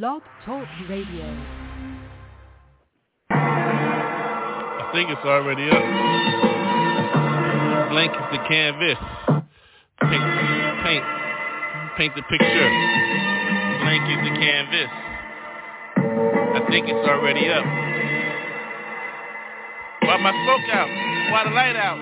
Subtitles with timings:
[0.00, 1.26] Blog Talk Radio.
[3.30, 5.84] I think it's already up.
[7.90, 8.96] Blank is the canvas.
[10.00, 10.24] Paint,
[10.82, 11.04] paint,
[11.98, 12.70] paint the picture.
[13.82, 14.90] Blank is the canvas.
[16.56, 17.64] I think it's already up.
[20.08, 20.88] Why my smoke out?
[21.32, 21.98] Why the light out?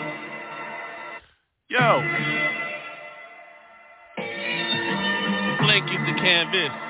[1.69, 2.03] Yo.
[5.67, 6.90] Blank is the canvas.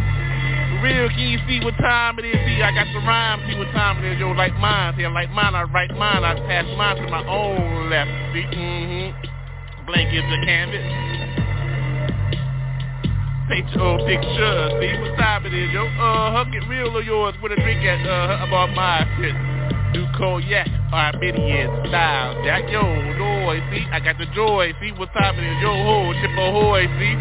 [0.81, 2.33] Real, can you see what time it is?
[2.33, 3.39] See, I got the rhyme.
[3.47, 4.19] See what time it is?
[4.19, 4.95] Yo, like mine.
[4.97, 5.53] See, I like mine.
[5.53, 6.23] I write mine.
[6.23, 8.09] I pass mine to my own left.
[8.33, 9.85] See, mm-hmm.
[9.85, 10.85] Blank is the canvas.
[13.49, 14.57] Paint your own picture.
[14.81, 15.69] See what time it is?
[15.71, 16.45] Yo, uh-huh.
[16.51, 19.35] Get real of yours with a drink at, uh, about my shit.
[19.93, 22.41] Do cognac, Armenian style.
[22.45, 26.13] Jack, yo, joy, see, I got the joy, see, what time it is, yo, ho,
[26.15, 27.15] chip ahoy, see,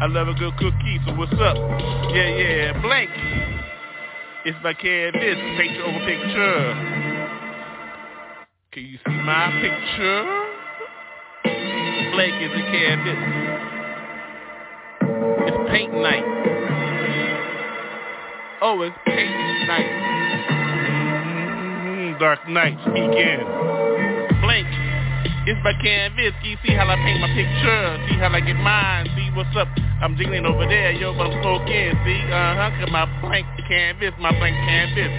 [0.00, 1.56] I love a good cookie, so what's up?
[2.10, 3.10] Yeah, yeah, blank.
[4.44, 6.74] It's my canvas, your over picture.
[8.72, 10.24] Can you see my picture?
[12.12, 13.18] Blank is a canvas.
[15.46, 16.24] It's paint night.
[18.62, 19.30] Oh, it's paint
[19.68, 19.90] night.
[21.86, 23.46] Mm-hmm, dark Knight speaking.
[24.42, 24.83] Blank.
[25.44, 26.32] It's my canvas.
[26.40, 28.00] See how I paint my picture?
[28.08, 29.12] See how I get mine?
[29.12, 29.68] See what's up?
[30.00, 31.92] I'm jiggling over there, yo, but I'm smoking.
[32.00, 35.12] See, uh-huh, cause my blank canvas, my blank canvas.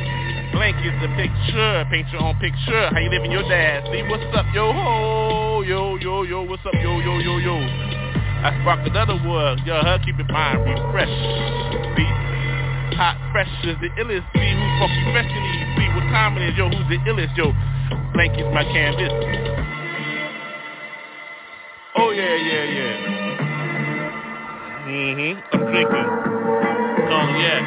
[0.50, 1.86] Blank is the picture.
[1.94, 2.90] Paint your own picture.
[2.90, 3.86] How you living your dad?
[3.94, 7.62] See what's up, yo ho, yo, yo, yo, what's up, yo, yo, yo, yo.
[7.62, 10.02] I spark another word, yo, huh?
[10.02, 11.14] Keep it mind refresh.
[11.94, 12.10] See?
[12.98, 14.26] Hot fresh is the illest.
[14.34, 15.46] See who's funky fresh in.
[15.78, 16.66] See what time it is, yo.
[16.66, 17.54] Who's the illest, yo?
[18.18, 19.65] Blank is my canvas.
[21.98, 22.96] Oh yeah, yeah, yeah.
[24.84, 25.40] Mm-hmm.
[25.56, 26.08] I'm drinking
[27.08, 27.64] cognac.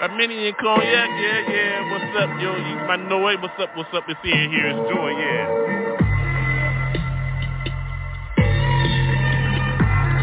[0.00, 1.92] Armenian cognac, yeah, yeah.
[1.92, 2.56] What's up, yo?
[2.56, 3.36] You my noise.
[3.42, 3.76] What's up?
[3.76, 4.04] What's up?
[4.08, 4.68] It's in here.
[4.72, 5.44] It's joy, yeah.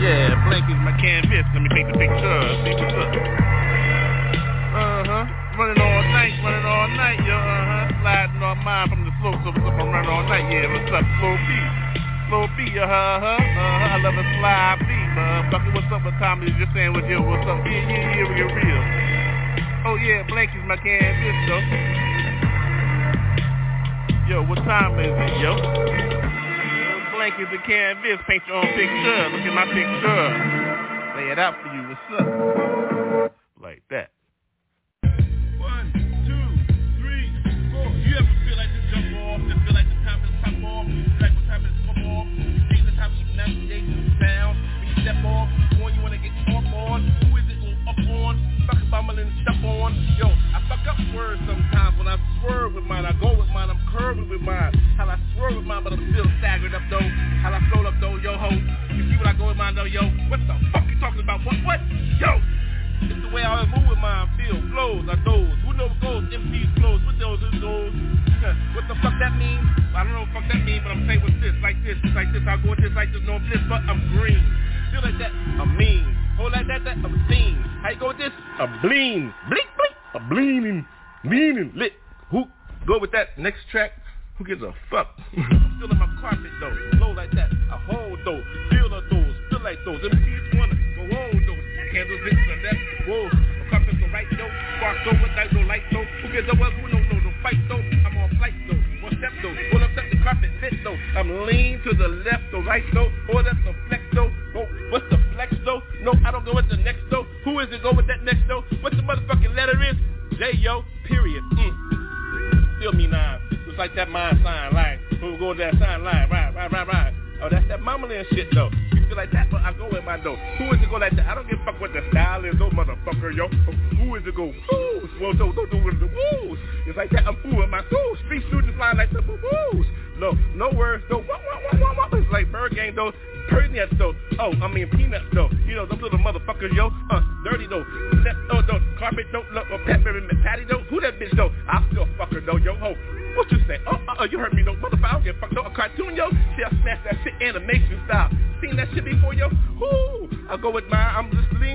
[0.02, 1.46] Yeah, blank is my canvas.
[1.54, 2.42] Let me paint the picture.
[2.66, 3.14] See what's up.
[4.70, 5.26] Uh-huh.
[5.60, 8.02] Running all night, running all night, yo, uh-huh.
[8.02, 10.90] Sliding on mine from the slope, so what's up, I'm running all night, yeah, what's
[10.90, 11.99] up, slow B.
[12.30, 16.54] Slow B, uh-huh, uh-huh, I love a slide B, motherfucker, what's up, what time is
[16.62, 18.82] your sandwich, yo, what's up, yeah, yeah, yeah, we get real.
[19.90, 21.66] Oh yeah, Blank is my canvas, though.
[24.30, 25.58] Yo, what time is it, yo?
[27.18, 30.30] Blank is the canvas, paint your own picture, look at my picture.
[31.18, 33.34] Lay it out for you, what's up?
[33.60, 34.14] Like that.
[38.06, 38.39] You ever feel like to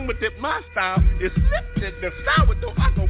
[0.04, 0.38] I'm with it.
[0.38, 1.64] My style is flip.
[1.80, 2.10] The,
[2.60, 2.74] though.
[2.76, 3.04] I go,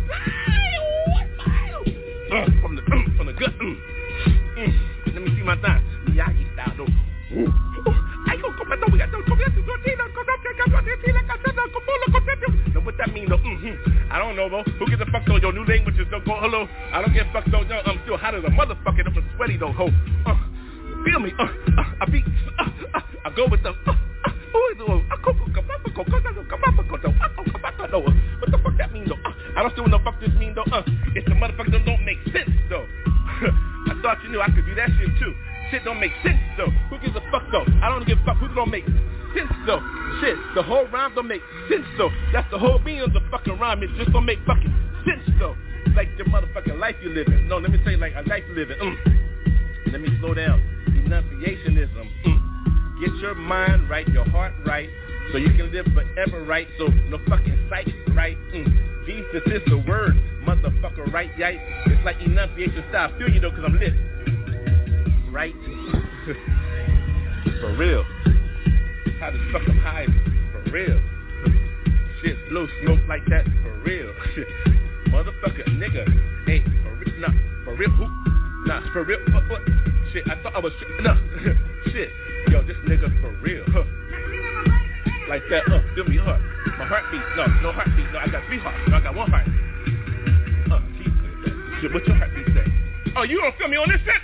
[2.31, 3.50] uh, from the, uh, from the gut.
[3.58, 3.76] Mm.
[4.55, 4.73] Mm.
[5.12, 5.82] Let me see my thigh.
[6.06, 6.87] Miyagi style though.
[7.35, 7.50] Ooh.
[12.70, 13.38] Now what that mean though?
[13.38, 14.12] Mm-hmm.
[14.12, 14.62] I don't know though.
[14.62, 15.38] Who gives a fuck though?
[15.38, 16.69] Your new languages don't go hello.
[16.93, 17.62] I don't give a fuck though.
[17.62, 19.05] Yo, I'm still hot as a motherfucker.
[19.05, 19.73] I'm sweaty though.
[19.73, 19.88] Ho.
[20.26, 20.37] Uh,
[21.05, 21.32] feel me?
[21.41, 22.25] Uh, uh, I beat.
[22.56, 23.70] Uh, uh, I go with the.
[23.70, 24.04] Uh,
[29.65, 30.69] don't still know fuck this mean though.
[30.69, 30.85] Uh,
[31.17, 32.85] it's the motherfucker that don't make sense though.
[33.89, 35.33] I thought you knew I could do that shit too.
[35.71, 36.69] Shit don't make sense though.
[36.93, 37.65] Who gives a fuck though?
[37.81, 38.37] I don't give a fuck.
[38.45, 39.81] Who don't make sense though?
[40.21, 41.41] Shit, the whole rhyme don't make
[41.71, 42.11] sense though.
[42.33, 43.83] That's the whole meaning of the fucking rhyme.
[43.83, 44.75] It just don't make fucking
[45.09, 45.57] sense though.
[45.97, 47.49] Like your motherfucking life you living.
[47.49, 48.77] No, let me say like a life living.
[48.77, 49.93] Mm.
[49.93, 50.61] Let me slow down.
[50.93, 52.05] Enunciationism.
[52.27, 53.01] Mm.
[53.01, 54.91] Get your mind right, your heart right,
[55.32, 56.69] so you can live forever right.
[56.79, 58.37] So no fucking sight right.
[58.53, 59.06] Mm.
[59.06, 60.17] Jesus is the word,
[60.47, 61.61] motherfucker right, yike.
[61.87, 63.12] It's like enunciation style.
[63.12, 63.93] I feel you though, cause I'm lit
[65.35, 65.55] right?
[67.61, 68.05] for real.
[69.19, 70.06] How the fuck I'm high
[70.53, 71.00] for real.
[72.23, 74.15] Shit, blow smoke like that for real.
[75.09, 76.06] Motherfucker, nigga.
[76.47, 77.35] Hey, for real, nah,
[77.65, 78.06] for real, who?
[78.67, 79.61] Nah, for real, what, what?
[80.12, 81.17] Shit, I thought I was, nah,
[81.93, 82.11] shit.
[82.50, 83.82] Yo, this nigga for real, huh?
[85.29, 86.37] Like that, uh, feel me, huh?
[86.79, 89.47] My heartbeat, no, no heartbeat, no, I got three hearts, no, I got one heart.
[90.69, 90.81] Uh,
[91.81, 92.67] shit, what your heartbeat say?
[93.17, 94.21] Oh, you don't feel me on this shit?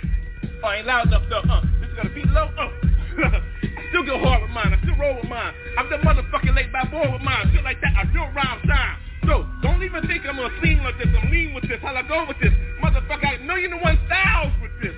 [0.63, 1.41] Oh, I ain't loud enough though.
[1.41, 2.49] Uh, this is gonna beat low.
[2.53, 2.69] Uh.
[3.91, 4.71] Still go hard with mine.
[4.71, 5.53] I still roll with mine.
[5.77, 7.51] I'm the motherfucking late by boy with mine.
[7.51, 7.91] Shit like that.
[7.91, 8.95] I still rhyme time.
[9.27, 11.11] So don't even think I'm gonna sing like this.
[11.11, 11.75] I'm lean with this.
[11.81, 12.53] How I go with this?
[12.79, 14.95] Motherfucker, I million and one styles with this.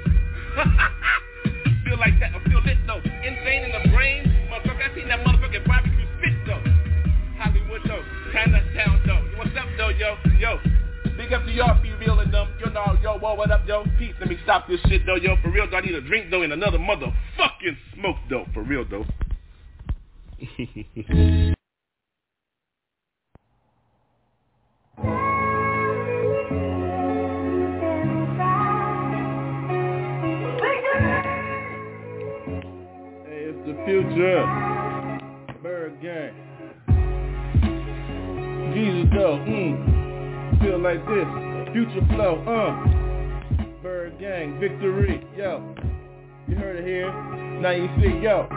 [14.54, 15.36] Stop this shit though, yo.
[15.42, 18.46] For real, though, I need a drink though and another motherfucking smoke though.
[18.54, 19.04] For real though.
[20.38, 21.56] hey,
[33.34, 34.46] it's the future.
[35.64, 36.34] ByrdGang.
[38.76, 41.26] Jesus though, mm feel like this.
[41.74, 43.03] Future flow, uh.
[44.24, 45.76] Gang, victory, yo.
[46.48, 47.12] You heard it here.
[47.60, 48.48] Now you see, yo.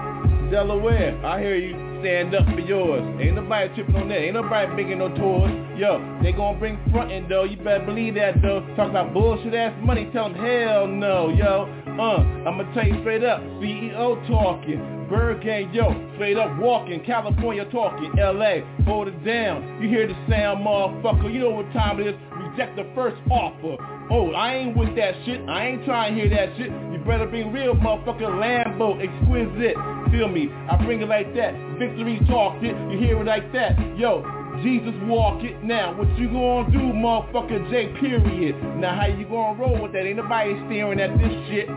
[0.48, 1.74] Delaware, I hear you.
[2.00, 3.02] Stand up for yours.
[3.20, 4.18] Ain't nobody tripping on that.
[4.18, 5.50] Ain't nobody making no tours.
[5.76, 7.42] Yo, they gonna bring frontin' though.
[7.42, 8.60] You better believe that though.
[8.76, 10.08] Talk about bullshit ass money.
[10.12, 11.66] Tell them hell no, yo.
[11.98, 13.40] Uh, I'ma tell you straight up.
[13.58, 14.78] CEO talking.
[15.10, 19.80] ByrdGang, yo, straight up walking, California talking, LA, hold it down.
[19.82, 21.32] You hear the sound, motherfucker.
[21.32, 22.14] You know what time it is.
[22.38, 23.95] Reject the first offer.
[24.08, 25.40] Oh, I ain't with that shit.
[25.48, 26.70] I ain't trying to hear that shit.
[26.70, 29.74] You better be real motherfucker Lambo, exquisite.
[30.12, 30.48] Feel me?
[30.70, 31.54] I bring it like that.
[31.78, 32.76] Victory talk it.
[32.90, 33.76] You hear it like that.
[33.98, 34.22] Yo,
[34.62, 35.96] Jesus walk it now.
[35.98, 38.54] What you gonna do, motherfucker J period?
[38.78, 40.06] Now how you gonna roll with that?
[40.06, 41.68] Ain't nobody staring at this shit.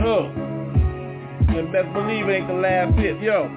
[0.00, 0.32] Ugh.
[1.54, 3.20] And best believe it ain't the last hit.
[3.20, 3.48] Yo,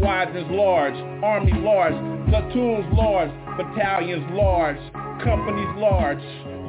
[0.00, 1.92] squadrons large, army large,
[2.30, 4.78] platoons large, battalions large,
[5.22, 6.18] companies large.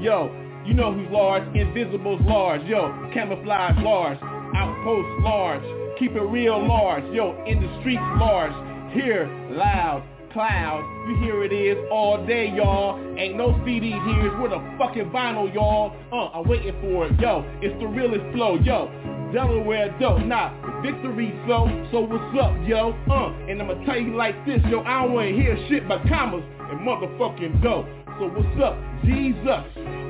[0.03, 0.27] Yo,
[0.65, 1.43] you know who's large?
[1.55, 2.61] Invisible's large.
[2.67, 4.19] Yo, camouflage large,
[4.55, 5.63] outposts large,
[5.97, 7.03] keep it real large.
[7.13, 8.51] Yo, in the streets large,
[8.93, 10.83] here loud, cloud.
[11.07, 12.99] You hear it is all day, y'all.
[13.17, 14.27] Ain't no CD here.
[14.27, 15.95] It's with a fucking vinyl, y'all.
[16.11, 17.19] Uh, I'm waiting for it.
[17.19, 18.55] Yo, it's the realest flow.
[18.55, 18.91] Yo,
[19.31, 20.25] Delaware dope.
[20.25, 22.91] Nah, victory so, so what's up, yo?
[23.09, 26.43] Uh, and I'ma tell you like this, yo, I don't wanna hear shit but commas
[26.69, 27.85] and motherfucking dope.
[28.19, 29.63] So what's up, Jesus?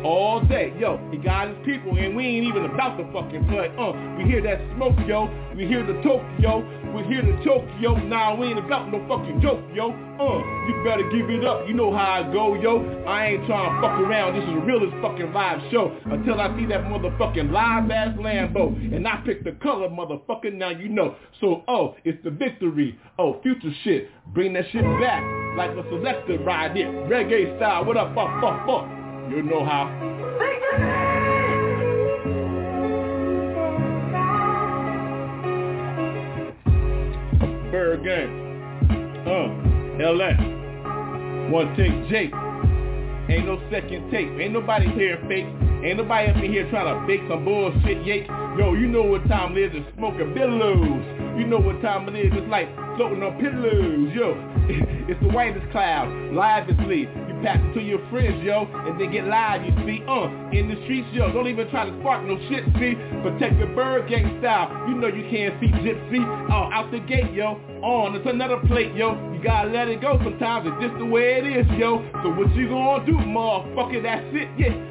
[0.03, 3.69] All day, yo, he got his people and we ain't even about the fucking play.
[3.77, 7.63] Uh, we hear that smoke, yo, we hear the toke, yo, We're here to choke,
[7.79, 7.95] yo.
[7.95, 9.91] Nah, we ain't about no fucking joke, yo.
[9.91, 11.67] Uh, you better give it up.
[11.67, 12.83] You know how I go, yo.
[13.07, 14.35] I ain't trying to fuck around.
[14.35, 18.75] This is the realest fucking live show until I see that motherfucking live ass Lambo.
[18.93, 20.53] And I pick the color, motherfucker.
[20.53, 21.15] Now you know.
[21.39, 22.99] So, oh, it's the victory.
[23.17, 24.09] Oh, future shit.
[24.33, 25.23] Bring that shit back
[25.55, 26.87] like a selector ride it.
[27.07, 27.85] Reggae style.
[27.85, 28.85] What up, fuck, fuck, fuck.
[29.31, 30.20] You know how.
[37.91, 39.27] ByrdGang.
[39.27, 39.47] Uh,
[39.99, 40.31] LA.
[41.51, 42.33] One take Jake.
[43.29, 44.29] Ain't no second tape.
[44.39, 45.45] Ain't nobody here fake.
[45.83, 48.27] Ain't nobody up in here trying to fake some bullshit, yake.
[48.57, 51.03] Yo, you know what time it is to smoking billows.
[51.37, 52.31] You know what time it is.
[52.35, 54.35] It's like floating on pillows, yo.
[55.09, 59.07] it's the whitest cloud, live asleep You pass it to your friends, yo, and they
[59.07, 61.31] get live, you see, uh, in the streets, yo.
[61.31, 62.93] Don't even try to spark no shit, see.
[63.23, 64.69] Protect your ByrdGang style.
[64.87, 66.21] You know you can't see gypsy.
[66.51, 67.59] Oh, out the gate, yo.
[67.81, 69.15] On, it's another plate, yo.
[69.33, 70.67] You gotta let it go sometimes.
[70.67, 72.03] It's just the way it is, yo.
[72.23, 74.03] So what you gonna do, motherfucker?
[74.03, 74.90] That's it, yeah.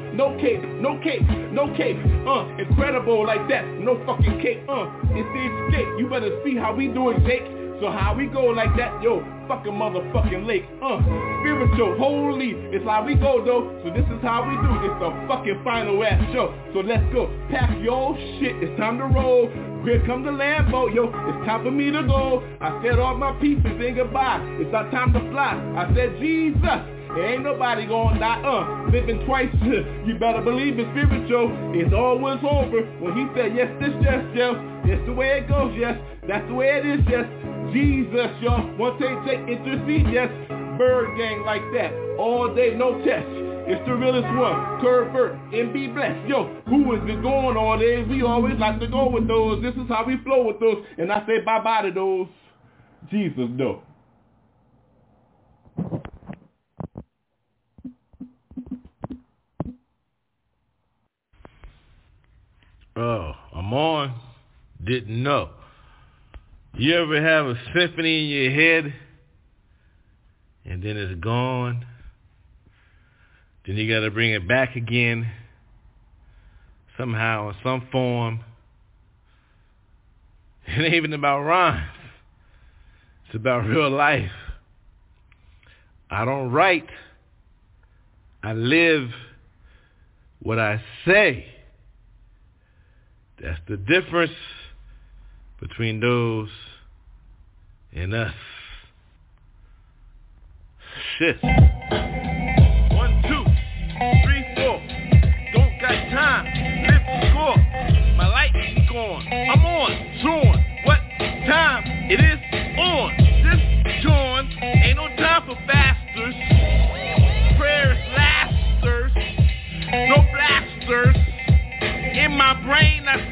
[0.13, 1.95] No cape, no cape, no cape,
[2.27, 6.75] uh, incredible like that, no fucking cape, uh, it's the escape, you better see how
[6.75, 7.47] we do it, Jake,
[7.79, 10.99] so how we go like that, yo, fucking motherfucking lake, uh,
[11.39, 15.09] spiritual, holy, it's how we go though, so this is how we do, it's the
[15.31, 19.47] fucking final ass show, so let's go, pack your shit, it's time to roll,
[19.85, 23.31] here come the Lambo, yo, it's time for me to go, I said all my
[23.39, 28.41] pieces and goodbye, it's our time to fly, I said Jesus, ain't nobody gonna die,
[28.43, 29.51] uh, living twice.
[30.05, 31.51] you better believe it's spiritual.
[31.75, 32.81] It's always over.
[32.99, 34.55] When he said, yes, this, yes, yes,
[34.87, 35.97] that's the way it goes, yes.
[36.27, 37.27] That's the way it is, yes.
[37.73, 38.55] Jesus, yo.
[38.77, 40.29] One take, take, intercede, yes.
[40.79, 41.91] ByrdGang like that.
[42.17, 43.27] All day, no test.
[43.67, 44.81] It's the realest one.
[44.81, 46.27] Curvert and be blessed.
[46.27, 48.03] Yo, who has been going all day?
[48.03, 49.61] We always like to go with those.
[49.61, 50.83] This is how we flow with those.
[50.97, 52.27] And I say bye-bye to those.
[53.09, 53.83] Jesus, no.
[63.01, 64.13] Oh, I'm on.
[64.85, 65.49] Didn't know.
[66.75, 68.93] You ever have a symphony in your head
[70.65, 71.83] and then it's gone?
[73.65, 75.27] Then you got to bring it back again
[76.95, 78.41] somehow in some form.
[80.67, 81.89] It ain't even about rhymes.
[83.25, 84.29] It's about real life.
[86.09, 86.87] I don't write.
[88.43, 89.09] I live
[90.43, 91.50] what I say.
[93.41, 94.33] That's the difference
[95.59, 96.49] between those
[97.91, 98.33] and us.
[101.17, 101.37] Shit.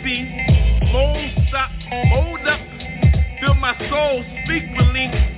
[0.10, 0.24] See
[0.92, 1.72] mold up,
[2.10, 2.60] mold up,
[3.40, 5.29] feel my soul speak belief.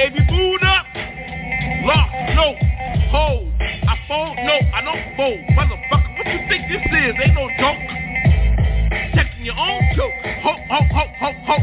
[0.00, 0.76] Baby Buddha,
[1.84, 2.56] lock, no,
[3.12, 3.52] hold.
[3.60, 5.44] I fold, no, I don't fold.
[5.52, 7.12] Motherfucker, what you think this is?
[7.20, 7.84] Ain't no joke.
[9.12, 10.16] Checking your own joke.
[10.40, 11.56] Ho, ho, ho, ho, ho.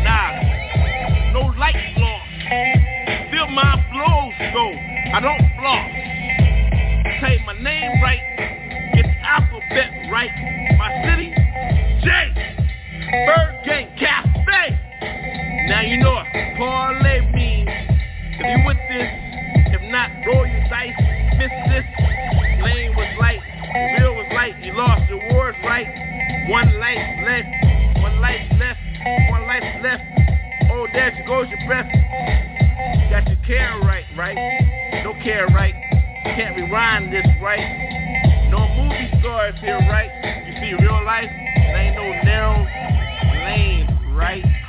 [0.00, 0.32] Nah,
[1.34, 2.24] no light floss.
[3.30, 4.72] Feel my flows go.
[5.12, 5.92] I don't floss.
[7.20, 8.21] Say my name right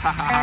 [0.03, 0.42] ha ha.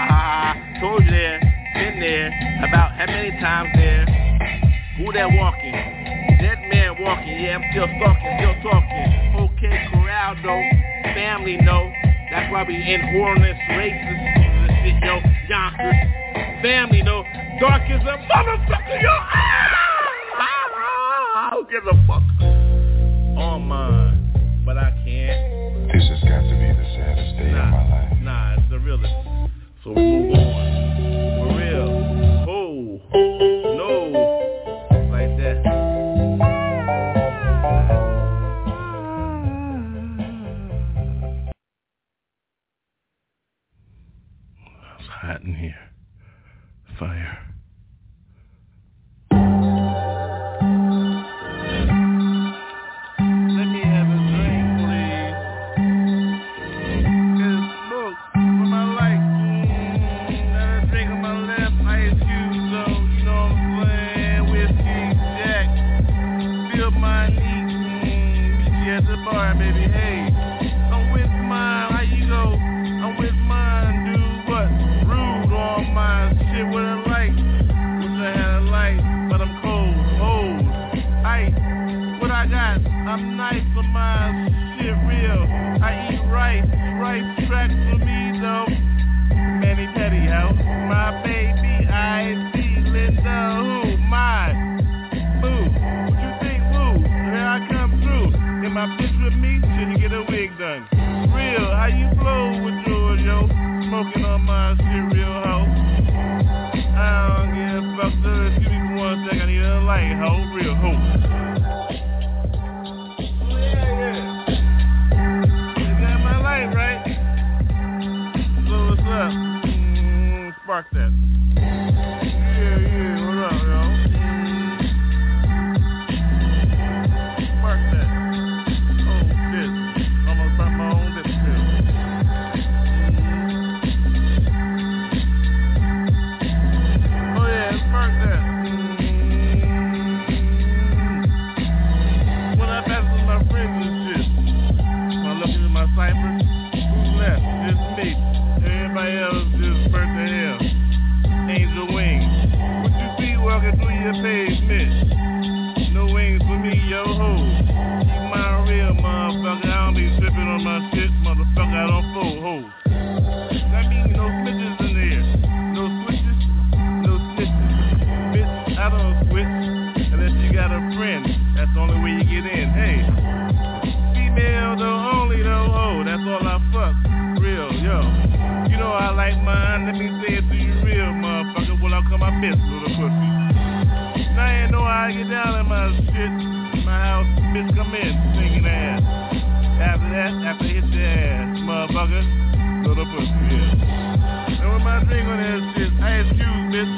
[196.20, 196.94] ask you, bitch.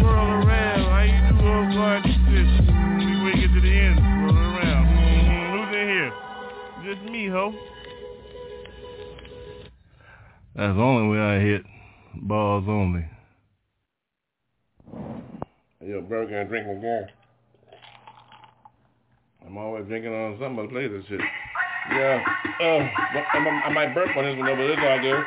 [0.00, 0.84] Swirl around.
[0.84, 2.00] How you do oh, all?
[2.98, 3.96] We wait get to the end.
[3.98, 4.84] Swirl around.
[4.86, 5.50] Mm-hmm.
[5.56, 6.12] Who's in here?
[6.84, 7.54] Just me, ho.
[10.54, 11.62] That's the only way I hit.
[12.14, 13.06] Balls only.
[15.80, 17.06] Yo, burger and drink again.
[19.46, 21.20] I'm always drinking on something but later shit.
[21.90, 22.22] Yeah.
[22.60, 25.24] Uh, I, I, I might burp on this one though, but it's all good.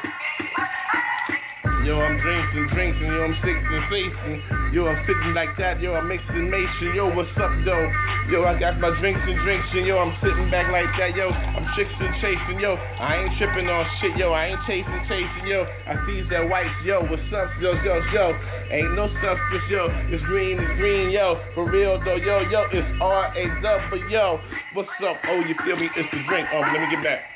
[1.85, 4.41] Yo, I'm drinking, drinking, yo, I'm sixing, facing.
[4.73, 6.97] Yo, I'm sitting like that, yo, I'm mixing nation.
[6.97, 7.85] Yo, what's up, though?
[8.25, 11.29] Yo, I got my drinks and drinks, and yo, I'm sitting back like that, yo.
[11.29, 12.73] I'm chicks and chasing, yo.
[12.73, 14.33] I ain't tripping on shit, yo.
[14.33, 15.69] I ain't chasing, chasing, yo.
[15.85, 17.05] I see that white, yo.
[17.05, 18.33] What's up, yo, yo, yo?
[18.73, 19.85] Ain't no substance, yo.
[20.09, 21.37] It's green, it's green, yo.
[21.53, 22.65] For real, though, yo, yo.
[22.73, 24.41] It's R-A-W, yo.
[24.73, 25.21] What's up?
[25.29, 25.85] Oh, you feel me?
[25.95, 26.49] It's the drink.
[26.49, 27.29] Oh, let me get back.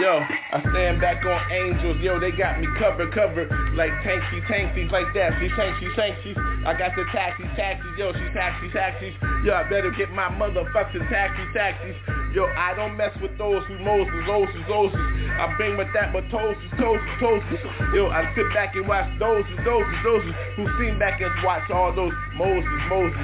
[0.00, 4.90] Yo, I stand back on angels, yo, they got me covered, covered like tanksy, tanksies,
[4.90, 5.32] like that.
[5.40, 6.66] She tanksy, tanksies.
[6.66, 9.14] I got the taxis, taxis, yo, she taxi, taxis.
[9.44, 11.94] Yo, I better get my motherfucking taxi, taxis.
[12.36, 15.00] Yo, I don't mess with those who Moses, Moses, Moses.
[15.40, 17.48] I bring with that, but toast, toast, toast.
[17.96, 20.20] Yo, I sit back and watch those, those, those
[20.52, 23.16] who seen back and watch all those Moses, Moses,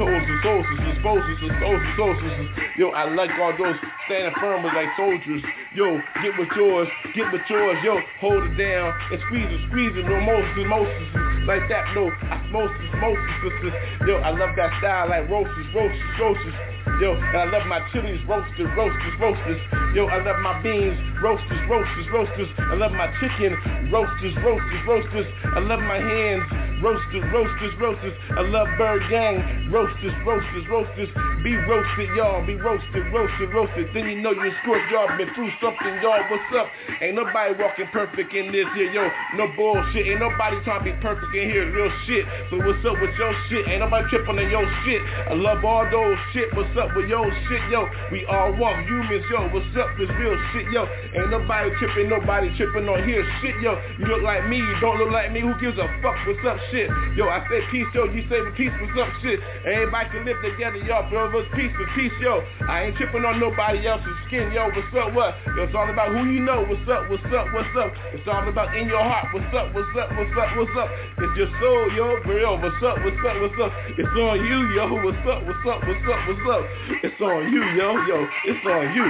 [0.00, 2.32] Moses, Moses, Moses, Moses, Moses.
[2.80, 3.76] Yo, I like all those
[4.08, 5.44] standing firm like soldiers.
[5.76, 7.76] Yo, get with yours, get with yours.
[7.84, 10.08] Yo, hold it down and squeeze it, squeeze it.
[10.08, 11.04] No Moses, Moses,
[11.44, 11.92] like that.
[11.92, 13.76] No, I Moses, Moses.
[14.08, 16.75] Yo, I love that style like roasts, roasts, roasts.
[16.98, 19.60] Yo, and I love my chilies, roasted, roasters, roasters.
[19.94, 22.48] Yo, I love my beans, roasters, roasters, roasters.
[22.56, 23.52] I love my chicken,
[23.92, 25.26] roasters, roasters, roasters.
[25.44, 26.42] I love my hands,
[26.82, 28.14] roasters, roasters, roasters.
[28.36, 31.08] I love ByrdGang, roasters, roasters, roasters.
[31.42, 33.86] Be roasted, y'all, be roasted, roasted, roasted.
[33.94, 36.22] Then you know you scored, y'all been through something, y'all.
[36.30, 36.66] What's up?
[37.00, 39.08] Ain't nobody walking perfect in this here, yo.
[39.36, 40.06] No bullshit.
[40.06, 42.24] Ain't nobody trying to be perfect in here, real shit.
[42.50, 43.68] So what's up with your shit?
[43.68, 45.02] Ain't nobody tripping on your shit.
[45.30, 46.52] I love all those shit.
[46.56, 47.86] What's up with your shit, yo?
[48.10, 49.48] We all walk humans, yo.
[49.54, 50.86] What's up with real shit, yo?
[51.14, 53.78] Ain't nobody tripping, nobody tripping on here, shit, yo.
[53.98, 55.40] You look like me, you don't look like me.
[55.40, 56.16] Who gives a fuck?
[56.26, 56.90] What's up, shit?
[57.16, 58.04] Yo, I say peace, yo.
[58.10, 59.40] You say peace, what's up, shit?
[59.64, 61.08] Everybody can live together, y'all.
[61.10, 62.42] Brothers, peace with peace, yo.
[62.68, 64.68] I ain't tripping on nobody else's skin, yo.
[64.68, 65.34] What's up, what?
[65.56, 66.64] Yo, it's all about who you know.
[66.64, 67.90] What's up, what's up, what's up?
[68.12, 69.32] It's all about in your heart.
[69.32, 70.88] What's up, what's up, what's up, what's up?
[71.18, 72.56] It's your soul, yo, for real.
[72.58, 73.72] What's up, what's up, what's up?
[73.96, 74.84] It's on you, yo.
[75.02, 76.62] What's up, what's up, what's up, what's up?
[77.02, 78.18] It's on you, yo, yo.
[78.46, 79.06] It's on you,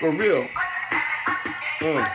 [0.00, 0.46] for real.
[1.80, 2.06] Mm.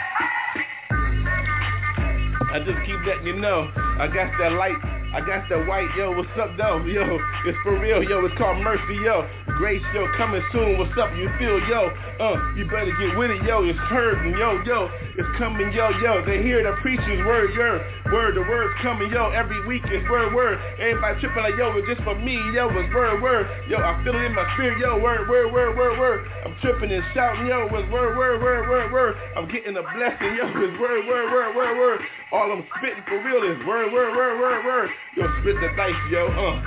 [2.56, 3.70] I just keep letting you know.
[4.00, 4.80] I got that light.
[5.12, 6.84] I got that white, yo, what's up, though?
[6.84, 9.24] Yo, it's for real, yo, it's called Mercy, yo.
[9.56, 11.88] Grace, yo, coming soon, what's up, you feel, yo?
[12.20, 16.20] Uh, you better get with it, yo, it's and yo, yo, it's coming, yo, yo.
[16.28, 17.80] They hear the preacher's word, yo,
[18.12, 20.60] word, the word's coming, yo, every week it's word, word.
[20.80, 23.48] Everybody tripping like, yo, it's just for me, yo, it's word, word.
[23.72, 26.28] Yo, I feel it in my spirit, yo, word, word, word, word, word.
[26.44, 29.16] I'm tripping and shouting, yo, it's word, word, word, word, word.
[29.38, 32.00] I'm getting a blessing, yo, it's word, word, word, word, word.
[32.36, 34.90] All I'm spitting for real is word, word, word, word, word.
[35.16, 36.28] Yo, spit the dice, yo.
[36.28, 36.60] Uh.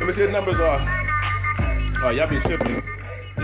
[0.00, 0.80] Let me see the numbers are.
[2.00, 2.80] Oh, y'all be tripping.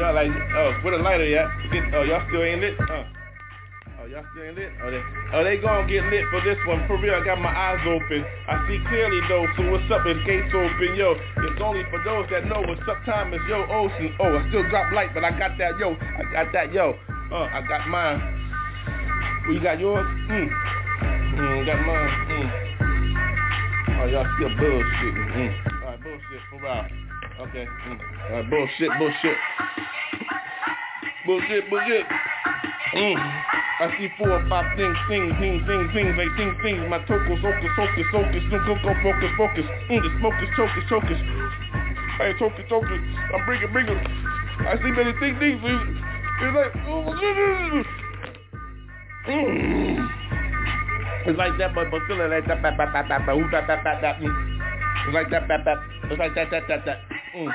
[0.01, 1.53] Y'all like, oh, where the lighter at?
[1.69, 2.81] Get, oh, y'all still ain't lit?
[2.81, 3.05] Uh.
[4.01, 4.73] Oh, y'all still ain't lit?
[4.81, 5.03] Oh, they,
[5.37, 6.89] oh, they gonna get lit for this one.
[6.89, 8.25] For real, I got my eyes open.
[8.49, 10.09] I see clearly though, so what's up?
[10.09, 11.21] It's gates open, yo.
[11.21, 14.09] It's only for those that know what's up time is yo Ocean.
[14.25, 16.01] Oh, I still drop light, but I got that, yo.
[16.01, 16.97] I got that, yo.
[17.29, 18.25] Uh, I got mine.
[19.45, 20.09] Well, you got yours?
[20.33, 20.86] Mm.
[21.37, 22.11] Mm, got mine.
[22.33, 22.49] Mm.
[24.01, 25.29] Oh, y'all still bullshitting.
[25.37, 25.53] Mm.
[25.83, 26.89] Alright, bullshit for a.
[27.41, 27.67] Okay.
[27.89, 28.01] Mm.
[28.31, 29.37] Alright, bullshit, bullshit.
[31.27, 32.07] Bullshit, bullshit.
[32.95, 33.21] Mm.
[33.79, 36.81] I see four or five things, things, things, things, things, like things, things.
[36.89, 39.67] My tocos, focus, focus, focus, no go, focus, focus.
[39.93, 41.21] Mm, the smoke is chocus, chocus.
[42.17, 43.01] Hey, chocus, chocus.
[43.37, 44.01] I'm bringing, bringing.
[44.65, 45.61] I see many things, things.
[45.61, 46.73] It's like,
[49.29, 50.17] mm.
[51.27, 53.85] It's like that, but, but feeling like that, that, that, that, that, that, that, that,
[53.85, 54.17] that, that.
[54.23, 55.79] It's like that, that, that.
[56.05, 56.99] It's like that, that, that, that.
[57.37, 57.51] Mm.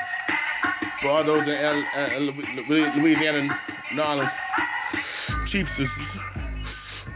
[1.00, 2.08] For all those in L, uh,
[3.00, 3.48] Louisiana,
[3.94, 4.30] New Orleans,
[5.50, 5.88] Chiefs, is,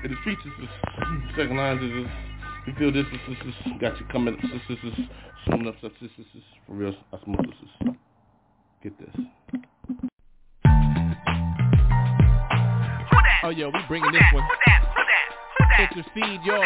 [0.02, 0.52] it is features,
[1.36, 2.06] second lines is,
[2.66, 5.06] you feel this, this, this, this, got you coming, this, this, this,
[5.44, 7.94] swimming up, this, this, this, this, for real, I smoke this, this.
[8.82, 9.26] Get this.
[13.44, 14.42] Oh, yo, we bringing this one.
[15.76, 16.56] Yo.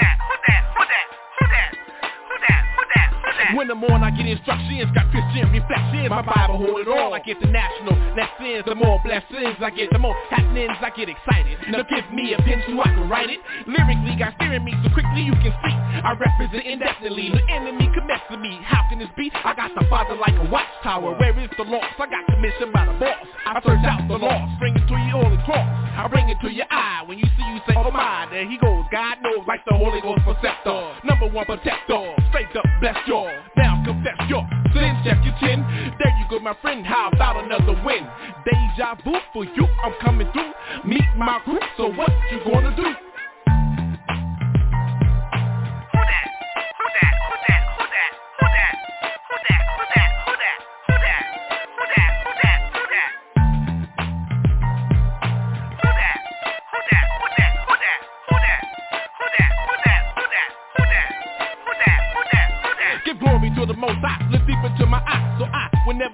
[3.57, 6.07] When the morning I get instructions, got Christian reflections.
[6.11, 7.13] My Bible hold it all.
[7.13, 8.63] I get the national lessons.
[8.71, 11.59] The more blessings I get, the more happenings I get excited.
[11.67, 13.41] Now give me a pen so I can write it.
[13.67, 15.75] Lyrically, got steering me so quickly you can see.
[15.75, 17.35] I represent indefinitely.
[17.35, 18.63] The enemy could mess with me.
[18.63, 19.33] How can this be?
[19.35, 21.19] I got the father like a watchtower.
[21.19, 21.91] Where is the loss?
[21.99, 23.27] I got commissioned by the boss.
[23.43, 25.67] I search out the lost, bring it to you all across.
[26.01, 27.05] I bring it to your eye.
[27.05, 28.87] When you see you say, oh my, there he goes.
[28.91, 30.97] God knows like the Holy Ghost protector.
[31.05, 32.17] Number one protector.
[32.31, 33.29] Straight up bless y'all.
[33.55, 35.61] Now confess your sins, check your chin.
[36.01, 36.87] There you go, my friend.
[36.87, 38.09] How about another win?
[38.49, 39.69] Deja vu for you.
[39.85, 40.53] I'm coming through.
[40.89, 41.61] Meet my crew.
[41.77, 42.89] So what you gonna do?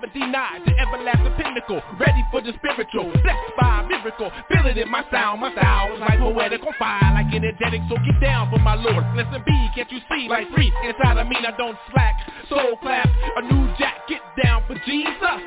[0.07, 1.83] Never denied the everlasting pinnacle.
[1.99, 4.31] Ready for the spiritual, blessed by a miracle.
[4.49, 7.81] Feel it in my sound, my style is like poetic on fire, like energetic.
[7.88, 9.05] So get down for my Lord.
[9.16, 10.29] Listen, B, can't you see?
[10.29, 12.14] Like free inside of me, I don't slack.
[12.49, 15.38] Soul clap, a new jack, get down for Jesus.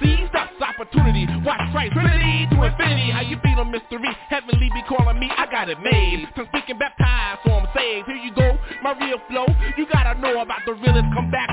[0.00, 3.10] Seize us opportunity, watch Christ Trinity to infinity.
[3.10, 4.10] How you feel on mystery?
[4.28, 6.28] Heavenly be calling me, I got it made.
[6.34, 8.06] From speaking baptized, so I'm saved.
[8.06, 9.46] Here you go, my real flow.
[9.76, 11.48] You gotta know about the realest come back,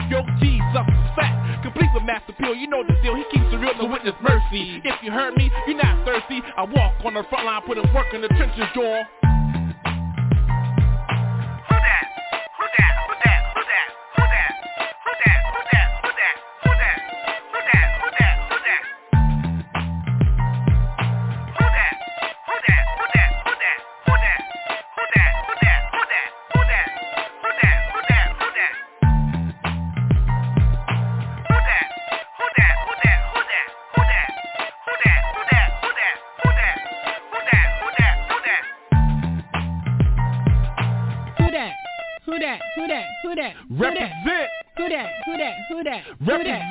[2.09, 2.55] master pill.
[2.55, 3.13] You know the deal.
[3.13, 4.81] He keeps the real to witness mercy.
[4.83, 6.41] If you heard me, you're not thirsty.
[6.57, 9.05] I walk on the front line, put in work in the trenches, y'all.
[42.89, 43.05] that?
[43.23, 43.53] Who that?
[43.67, 44.11] Who Represent.
[44.25, 44.49] That?
[44.79, 45.11] Who that?
[45.27, 45.55] Who that?
[45.67, 46.03] Who that?
[46.23, 46.63] Represent.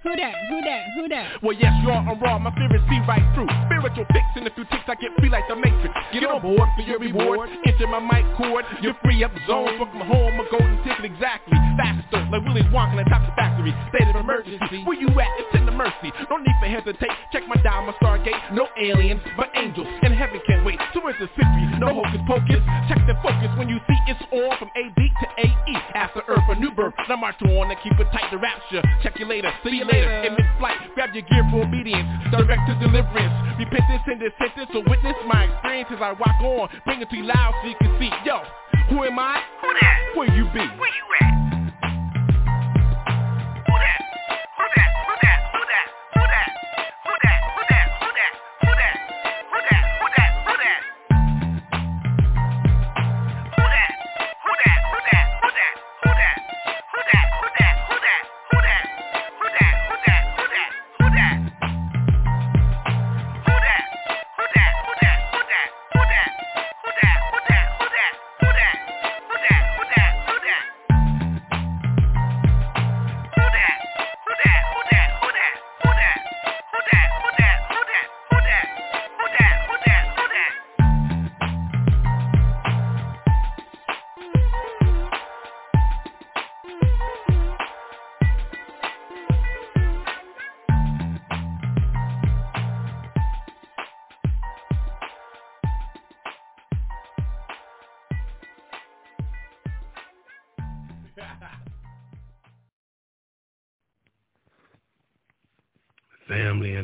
[0.00, 0.32] Who that?
[0.48, 0.84] Who that?
[0.96, 1.42] Who that?
[1.44, 2.40] Well, yes, y'all, I'm raw.
[2.40, 3.52] My spirits see right through.
[3.68, 5.92] Spiritual fix in a few ticks, I get free like the Matrix.
[6.08, 7.52] Get on board for your reward.
[7.68, 8.64] Enter my mic cord.
[8.80, 9.76] You're free up zone.
[9.76, 11.52] Fuck my home, a golden ticket exactly.
[11.76, 13.76] Faster, like Willy's walking on top the factory.
[13.92, 14.80] State of emergency.
[14.88, 15.28] Where you at?
[15.36, 16.16] It's in the mercy.
[16.32, 17.12] No need for hesitate.
[17.28, 18.40] Check my dial, my stargate.
[18.56, 19.84] No aliens, but angels.
[20.00, 20.80] And heaven can't wait.
[20.80, 21.76] A victory.
[21.76, 22.64] No hocus pocus.
[22.88, 25.76] Check the focus when you see it's all from AD to AE.
[25.92, 26.94] After Earth, a new birth.
[27.08, 28.82] Now march on and keep it tight to rapture.
[29.02, 29.50] Check you later.
[29.64, 30.10] See you later.
[30.22, 32.06] In mid-flight, grab your gear for obedience.
[32.30, 33.34] Direct to deliverance.
[33.58, 34.70] Repentance and this sentence.
[34.72, 36.68] So witness my experience as I walk on.
[36.84, 38.10] Bring it to you loud so you can see.
[38.24, 38.42] Yo,
[38.88, 39.40] who am I?
[39.62, 39.98] Who that?
[40.14, 40.64] Where you be?
[40.78, 41.39] Where you at?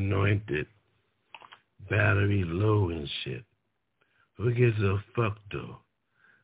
[0.07, 0.67] Anointed,
[1.91, 3.45] battery low and shit.
[4.37, 5.79] Who gives a fuck though?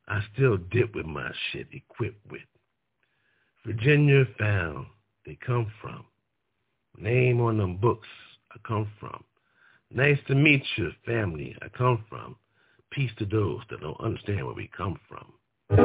[0.09, 2.43] I still dip with my shit equipped with.
[3.65, 4.87] Virginia found
[5.25, 6.05] they come from.
[6.99, 8.09] Name on them books
[8.51, 9.23] I come from.
[9.91, 12.35] Nice to meet you, family I come from.
[12.91, 15.33] Peace to those that don't understand where we come from.
[15.71, 15.77] So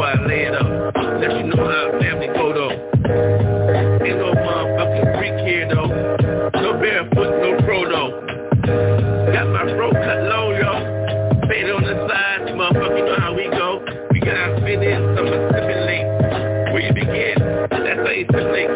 [0.00, 4.04] I lay it up, let you know how family go though.
[4.04, 4.34] Ain't no
[4.96, 5.88] motherfucking freak here though.
[6.60, 9.32] No barefoot, no pro though.
[9.32, 11.48] Got my throat cut low, yo.
[11.48, 13.84] Fade on the side, motherfucker, you know how we go.
[14.10, 16.72] We gotta fit in, some assimilate.
[16.72, 17.34] Where you begin,
[17.70, 18.75] that's how you assimilate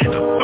[0.00, 0.35] abierto.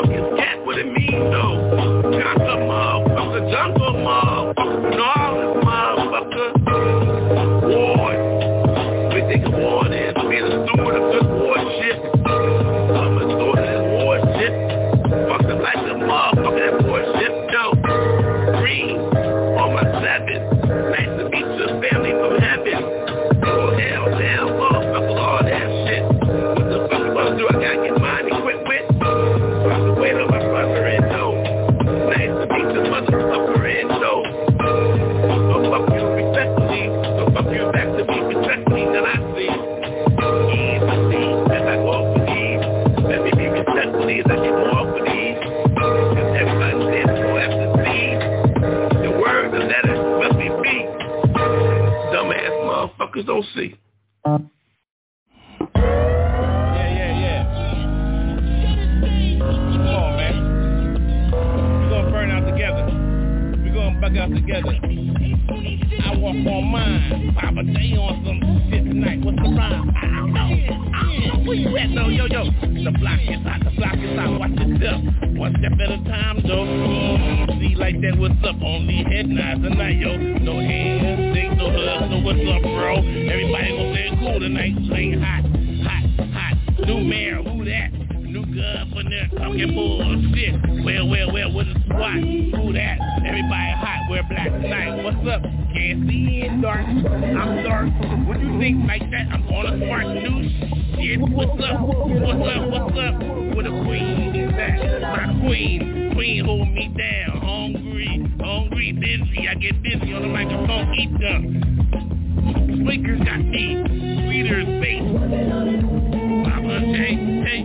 [113.02, 113.82] Speakers got me.
[113.82, 115.02] Sweeter space.
[115.02, 117.62] Mama, hey, hey,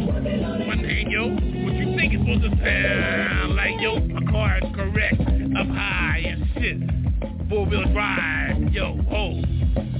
[0.65, 1.27] one thing, yo.
[1.29, 3.99] What you think it's supposed to sound like, yo?
[3.99, 7.49] My car is correct, up high and shit.
[7.49, 9.39] Four-wheel drive, yo, ho.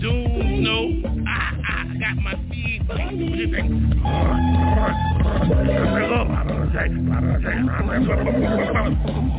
[0.01, 2.81] Do no, I, I got my feet.
[2.87, 3.69] What you think?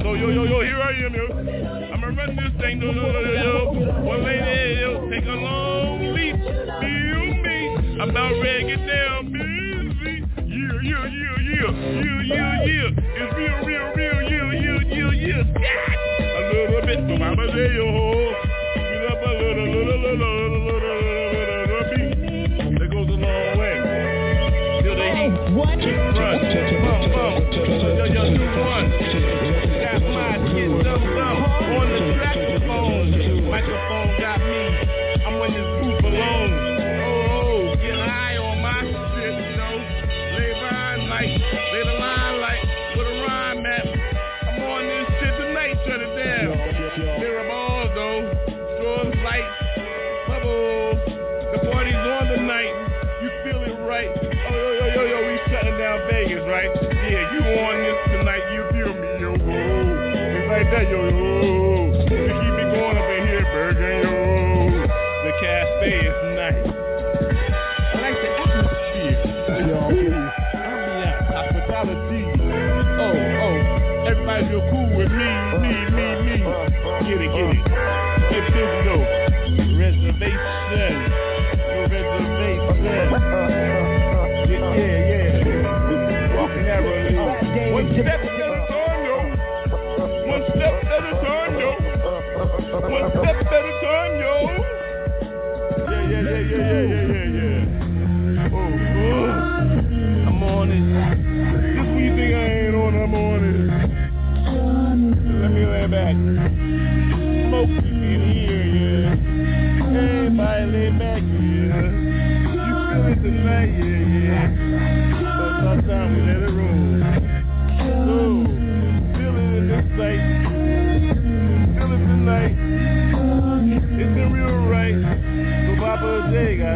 [0.02, 1.26] So yo yo yo, here I am yo.
[1.92, 3.27] I'ma run this thing yo yo yo
[28.60, 28.90] one.
[28.90, 33.50] Got my kid thumbs up on the saxophone.
[33.50, 33.97] Microphone
[60.70, 61.90] that, yo, yo.
[61.92, 64.12] We keep it going up in here, Bergen, yo.
[65.24, 66.66] The cafe is nice.
[67.78, 69.16] I like the atmosphere.
[69.68, 69.78] Yo,
[70.54, 72.22] ambiance, hospitality.
[73.00, 75.30] Oh, oh, everybody feel cool with me,
[75.62, 76.36] me, me, me.
[77.08, 77.62] Get it, get it.
[78.28, 79.04] Get busy though.
[79.78, 80.94] Reservation.
[81.68, 82.84] No reservation.
[84.48, 86.36] Yeah, yeah, yeah.
[86.36, 87.14] Walking arrowly.
[87.72, 88.77] One step at a
[90.98, 91.14] at a
[91.58, 91.70] yo.
[92.88, 94.34] One step at a time, yo.
[95.88, 98.52] Yeah, yeah, yeah, yeah, yeah, yeah, yeah, yeah.
[98.52, 99.30] Oh, oh.
[100.28, 100.84] I'm on it.
[101.76, 103.58] Just when you think I ain't on, I'm on it.
[105.42, 106.16] Let me lay back.
[107.48, 107.87] Smoke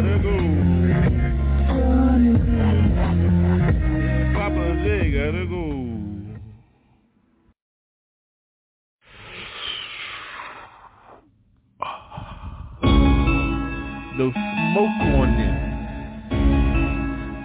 [0.03, 0.37] gotta go.
[4.35, 5.63] Papa J gotta go.
[14.19, 15.57] No smoke on this.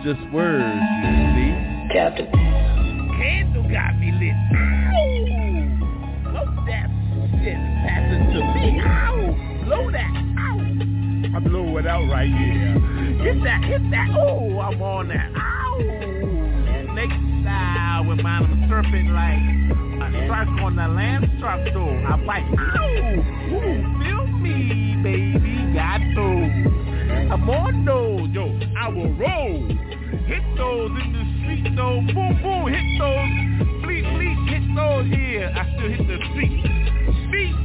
[0.03, 1.51] Just words, you see.
[1.93, 2.47] Captain.
[13.28, 13.62] Hit that.
[13.66, 14.08] Hit that.
[14.16, 15.28] Oh, I'm on that.
[15.36, 15.78] Ow!
[16.96, 19.44] Next style with I'm surfing like
[20.00, 21.92] a shark on the land shark though.
[22.08, 22.88] I'm like, ow!
[23.52, 25.60] Ooh, feel me, baby.
[25.76, 26.56] Got those.
[27.28, 28.30] I'm on those.
[28.32, 28.48] Yo,
[28.80, 29.76] I will roll.
[30.24, 32.00] Hit those in the street though.
[32.16, 32.72] Boom, boom.
[32.72, 33.28] Hit those.
[33.84, 34.40] Fleet, fleet.
[34.48, 35.04] Hit those.
[35.12, 36.64] Yeah, I still hit the street.
[37.28, 37.56] Feet.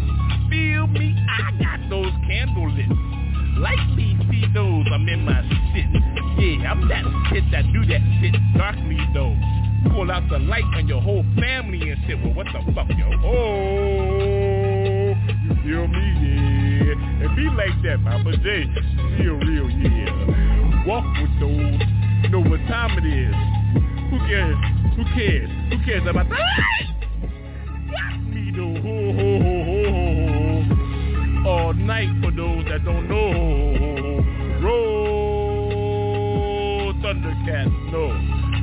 [0.50, 1.14] Feel me.
[1.30, 2.90] I got those candle lit.
[3.62, 4.01] Lightly see
[4.54, 4.86] those.
[4.92, 5.42] I'm in my
[5.72, 5.86] shit.
[6.38, 9.36] Yeah, I'm that shit that do that shit darkly though.
[9.90, 12.18] Pull out the light on your whole family and shit.
[12.22, 13.10] Well, what the fuck, yo?
[13.24, 16.04] Oh, you feel me?
[16.22, 17.26] Yeah.
[17.26, 18.66] And be like that, Papa J.
[19.18, 20.86] Real, real, yeah.
[20.86, 21.80] Walk with those.
[22.30, 23.34] Know what time it is.
[24.10, 24.56] Who cares?
[24.96, 25.50] Who cares?
[25.70, 26.38] Who cares about that?
[27.90, 28.76] Got me though.
[28.80, 30.02] Ho, ho, ho, ho, ho,
[31.42, 31.48] ho.
[31.48, 33.08] All night for those that don't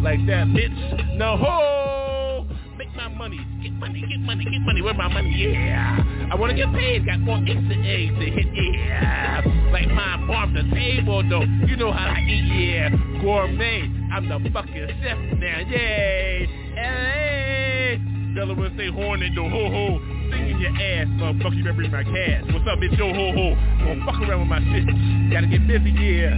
[0.01, 1.17] like that, bitch.
[1.17, 2.47] No ho!
[2.77, 4.81] Make my money, get money, get money, get money.
[4.81, 5.29] Where my money?
[5.29, 6.29] Yeah.
[6.31, 7.05] I wanna get paid.
[7.05, 8.47] Got more extra eggs to hit.
[8.73, 9.41] Yeah.
[9.71, 11.43] Like my farm to table though.
[11.67, 12.73] You know how I eat.
[12.73, 12.89] Yeah.
[13.21, 13.81] Gourmet.
[14.13, 15.59] I'm the fucking chef now.
[15.59, 16.47] Yay.
[16.75, 18.01] Hey.
[18.35, 19.49] Delaware say hornet though.
[19.49, 19.99] Ho ho.
[20.31, 21.57] Sing in your ass, motherfucker.
[21.57, 22.43] You better bring my cash.
[22.53, 22.97] What's up, bitch?
[22.97, 23.55] Yo ho ho.
[23.85, 24.87] Don't fuck around with my shit.
[25.31, 25.91] Gotta get busy.
[25.91, 26.37] Yeah.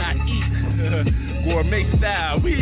[0.00, 2.40] I eat gourmet style.
[2.40, 2.58] Weed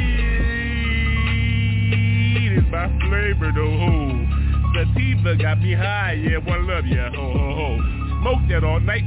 [2.58, 3.78] is my flavor though.
[3.78, 4.26] Ho.
[4.74, 6.12] Sativa got me high.
[6.12, 6.86] Yeah, one love.
[6.86, 7.10] Yeah.
[7.10, 7.78] Ho ho ho.
[8.20, 9.04] Smoke that all night.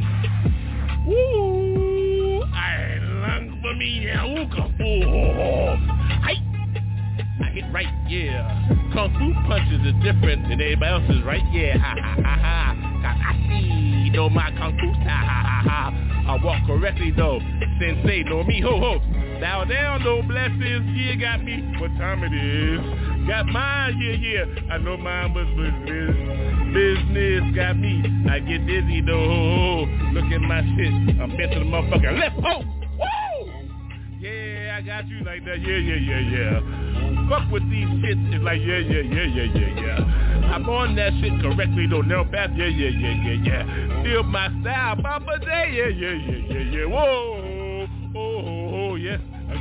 [1.06, 2.44] Woo!
[2.54, 4.06] I lung for me.
[4.06, 4.26] Yeah.
[4.26, 5.76] Ooh, come oh,
[6.24, 6.36] Hi.
[7.42, 8.68] I hit right, yeah.
[8.94, 11.42] Kung Fu punches is different than everybody else's, right?
[11.52, 12.76] Yeah, ha ha ha ha.
[13.04, 16.34] I see, know my Kung Fu ha, ha ha ha.
[16.34, 17.40] I walk correctly though,
[17.80, 19.21] sensei, know me, ho ho.
[19.42, 21.74] Bow down, no blessings, yeah, got me.
[21.80, 23.28] What time it is?
[23.28, 24.72] Got mine, yeah, yeah.
[24.72, 26.14] I know mine was business.
[26.72, 28.06] Business got me.
[28.30, 30.14] I get dizzy though, ho ho.
[30.14, 30.94] Look at my shit.
[31.20, 32.62] I'm bent to the motherfucker left, ho.
[32.62, 33.52] Woo!
[34.20, 35.60] Yeah, I got you like that.
[35.60, 37.28] Yeah, yeah, yeah, yeah.
[37.28, 38.22] Fuck with these shits.
[38.34, 40.54] It's like, yeah, yeah, yeah, yeah, yeah, yeah.
[40.54, 42.02] I'm on that shit correctly though.
[42.02, 44.04] Now back, yeah, yeah, yeah, yeah, yeah.
[44.04, 45.74] Feel my style, Papa Day.
[45.74, 46.86] Yeah, yeah, yeah, yeah, yeah.
[46.86, 47.51] Whoa,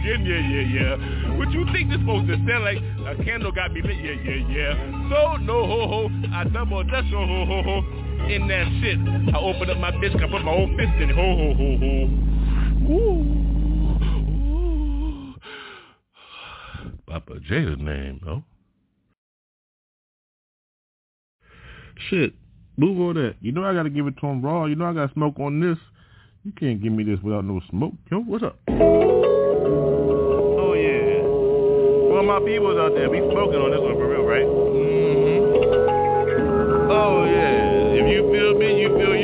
[0.00, 1.36] Again, yeah, yeah, yeah.
[1.36, 2.78] What you think this supposed to sound like?
[3.06, 4.74] A candle got me lit, yeah, yeah, yeah.
[5.10, 6.08] So, no, ho, ho.
[6.32, 7.82] I double dutch, ho, ho, ho.
[8.26, 8.98] In that shit.
[9.34, 11.10] I open up my bitch, I put my own fist in.
[11.10, 12.08] Ho, ho, ho, ho.
[12.94, 13.40] Ooh.
[17.06, 18.42] Papa Jada's name, though.
[22.08, 22.32] Shit.
[22.78, 23.34] Move on that.
[23.42, 24.64] You know I gotta give it to him raw.
[24.64, 25.76] You know I got to smoke on this.
[26.44, 27.92] You can't give me this without no smoke.
[28.10, 28.58] Yo, what's up?
[32.30, 34.46] My peoples out there, we smoking on this one for real, right?
[34.46, 35.50] Mm-hmm.
[36.94, 37.98] Oh yeah.
[37.98, 39.19] If you feel me, you feel you, you feel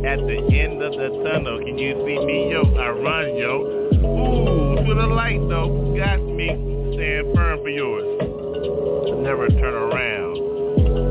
[0.00, 1.58] At the end of the tunnel.
[1.58, 2.62] Can you see me, yo?
[2.76, 3.90] I run, yo.
[4.00, 5.94] Ooh, to the light though.
[5.96, 6.48] Got me.
[6.96, 8.06] Stand firm for yours.
[9.22, 10.36] Never turn around.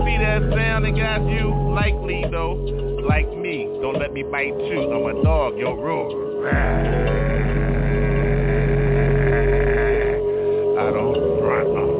[0.06, 1.54] See that sound that got you?
[1.72, 2.54] Likely though.
[3.08, 3.66] Like me.
[3.80, 4.92] Don't let me bite you.
[4.92, 6.50] I'm a dog, yo, roar.
[10.80, 11.14] I don't
[11.44, 11.99] run,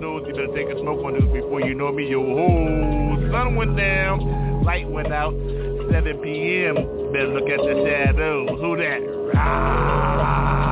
[0.00, 0.20] mine.
[0.20, 2.08] Those, you better take a smoke on those before you know me.
[2.08, 3.30] Yo, ho.
[3.30, 5.34] Sun went down, light went out.
[5.90, 6.74] 7 p.m.
[7.12, 8.48] Better look at the shadows.
[8.60, 9.00] Who that?
[9.34, 10.64] Rawr,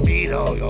[0.00, 0.68] Libido, yo.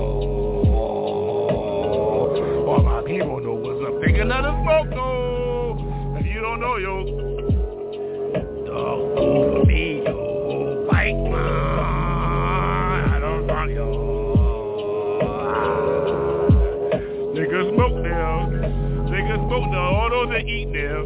[2.67, 4.01] All my people know what's up.
[4.05, 6.17] Take another smoke, though.
[6.19, 7.03] If you don't know, yo.
[8.65, 9.94] Dog for me,
[20.39, 21.03] eat now.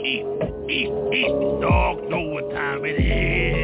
[0.00, 0.24] Eat,
[0.70, 1.60] eat, eat.
[1.60, 3.59] Dog know what time it is.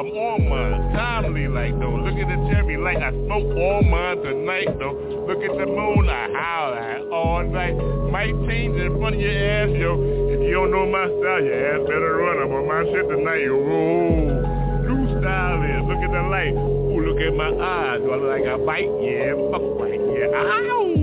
[0.00, 0.96] I'm on mine.
[0.96, 1.92] Timely like though.
[1.92, 4.96] Look at the cherry like I smoke all mine tonight though.
[5.28, 6.08] Look at the moon.
[6.08, 7.76] I howl at all night.
[8.08, 10.00] Might change in front of your ass, yo.
[10.32, 12.40] If you don't know my style, your ass better run.
[12.40, 13.60] I'm on my shit tonight, yo.
[13.60, 14.40] Ooh,
[14.88, 15.84] new style is.
[15.84, 16.56] Look at the light.
[16.56, 18.00] Ooh, look at my eyes.
[18.00, 18.88] Do I look like a bite?
[19.04, 20.00] Yeah, fuck right.
[20.00, 20.32] Yeah.
[20.32, 20.96] Ow.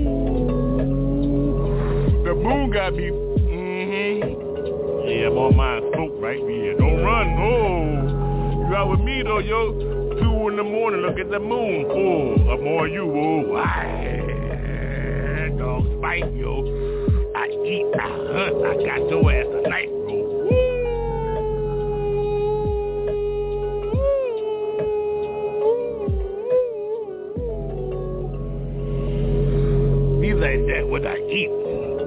[2.26, 3.14] The moon got me.
[3.14, 4.26] Mm-hmm.
[5.06, 5.77] Yeah, I'm on mine.
[9.40, 9.88] yo, yo.
[10.20, 11.86] Two in the morning, look at the moon.
[11.88, 16.64] Oh, I'm on you, Oh, I, dog spite, yo.
[17.36, 20.18] I eat, I hunt, I got your ass tonight, bro.
[30.20, 31.50] Be like that what I eat.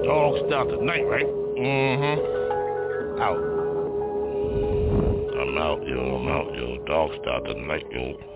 [0.04, 1.26] Dog style tonight, right?
[1.26, 3.20] Mm-hmm.
[3.22, 3.38] Out.
[5.40, 6.51] I'm out, yo, I'm out
[6.86, 8.31] dog style to make you.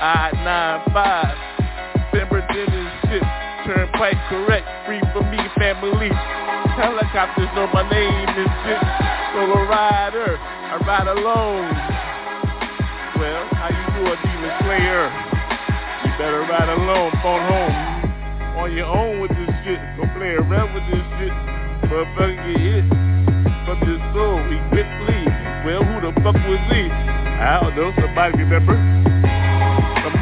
[0.00, 0.92] I-95.
[2.12, 3.20] Been Virginia shit.
[3.68, 4.64] Turnpike correct.
[4.88, 6.08] Free for me, family.
[6.80, 8.80] Helicopters know my name and shit.
[9.36, 10.40] Solo rider.
[10.40, 11.68] I ride alone.
[13.20, 15.04] Well, how you doing, demon slayer?
[16.08, 17.12] You better ride alone.
[17.20, 17.76] Phone home
[18.56, 19.80] on your own with this shit.
[20.00, 21.34] Don't play around with this shit.
[21.92, 22.88] Motherfucker get hit
[23.68, 24.40] from your soul.
[24.48, 24.88] We quit.
[25.66, 26.88] Well, who the fuck was he?
[26.88, 27.92] I don't know.
[28.00, 29.19] Somebody remember?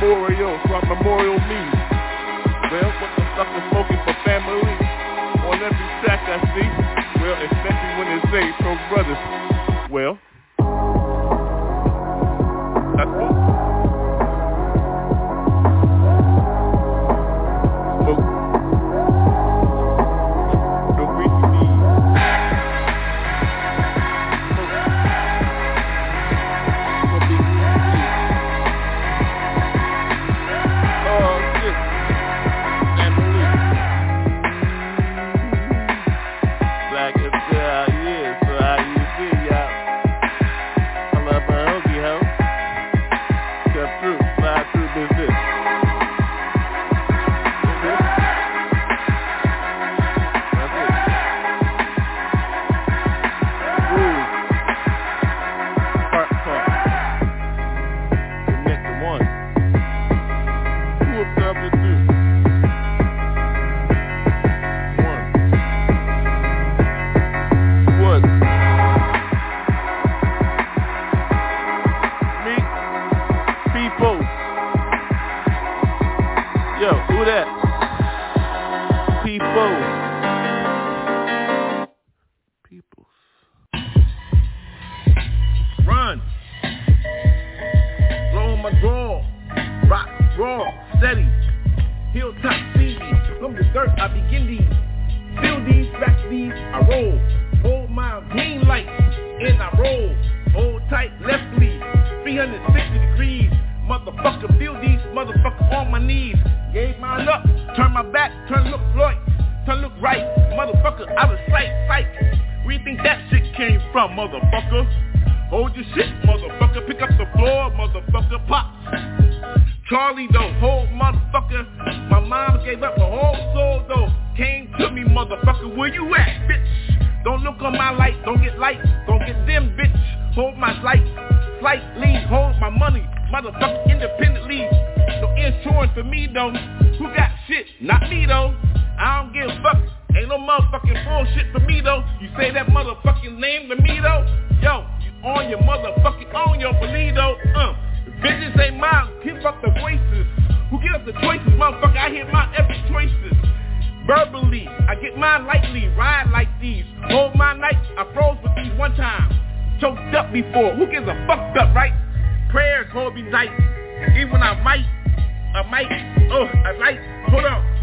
[0.00, 1.62] memorial, from memorial me.
[2.70, 4.62] Well, what the stuff is smoking for family?
[5.42, 6.70] On every track I see.
[7.20, 9.18] Well, especially when it's eight, so brothers.
[9.90, 10.18] Well,
[12.96, 13.37] that's what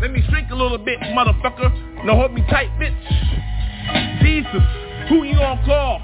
[0.06, 2.06] let me shrink a little bit, motherfucker.
[2.06, 2.94] No, hold me tight, bitch.
[4.22, 4.62] Jesus,
[5.10, 6.00] who you gonna call?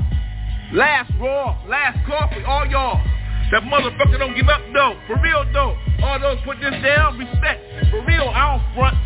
[0.73, 2.97] Last raw, last for all y'all.
[3.51, 5.77] That motherfucker don't give up though, for real though.
[6.01, 7.61] All those put this down, respect.
[7.91, 8.97] For real, I don't front.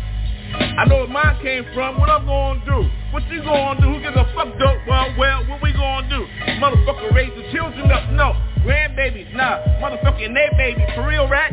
[0.80, 2.00] I know where mine came from.
[2.00, 2.88] What I'm gonna do?
[3.12, 3.92] What you gonna do?
[3.92, 4.80] Who gives a fuck though?
[4.88, 6.24] Well, well, what we gonna do?
[6.56, 8.08] Motherfucker raise the children up?
[8.12, 8.32] No.
[8.64, 9.34] Grandbabies?
[9.36, 9.60] Nah.
[9.76, 10.86] Motherfucking they baby.
[10.94, 11.52] For real, rat?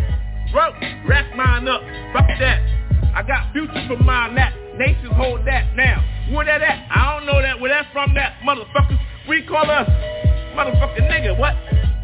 [0.54, 0.72] Bro,
[1.10, 1.82] rack mine up.
[2.14, 2.83] Fuck that.
[3.16, 4.36] I got future for mine.
[4.36, 6.04] That nations hold that now.
[6.32, 6.88] Where that at?
[6.90, 7.60] I don't know that.
[7.60, 8.14] Where that from?
[8.16, 9.00] That motherfuckers.
[9.30, 9.88] We call us
[10.58, 11.38] motherfucking nigga.
[11.38, 11.54] What?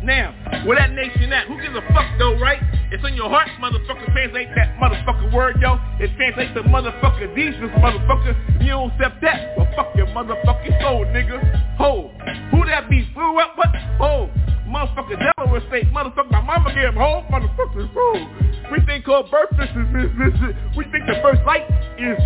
[0.04, 0.32] Now,
[0.66, 1.48] where that nation at?
[1.48, 2.62] Who gives a fuck though, right?
[2.92, 4.12] It's in your heart, motherfucker.
[4.14, 5.78] Translate that motherfucker word, yo.
[6.00, 8.34] It translates to motherfucker decent, motherfucker.
[8.64, 9.58] You don't accept that?
[9.58, 11.38] Well, fuck your motherfucking soul, nigga.
[11.78, 12.12] Ho,
[12.52, 13.06] who that be?
[13.14, 13.58] Who what?
[13.58, 13.70] What?
[14.00, 14.30] Ho,
[14.68, 16.32] motherfucker Delaware State, motherfucker.
[16.32, 17.90] My mama gave him ho, motherfucker.
[17.94, 18.50] Ho.
[18.72, 20.56] We think called birth is this, this.
[20.78, 22.18] We think the first light is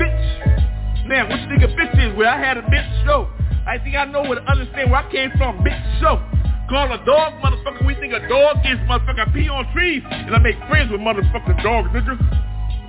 [0.00, 1.06] bitch.
[1.06, 2.16] Now, what you think a bitch is?
[2.16, 3.28] Where I had a bitch show.
[3.66, 6.22] I think I know where to understand where I came from, bitch show.
[6.68, 7.86] Call a dog, motherfucker.
[7.86, 9.26] We think a dog is motherfucker.
[9.26, 12.12] I pee on trees and I make friends with motherfucking dogs, nigga.